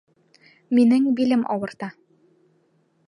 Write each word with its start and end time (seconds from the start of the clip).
Минең 0.77 1.05
билем 1.19 1.45
ауырта 1.57 1.91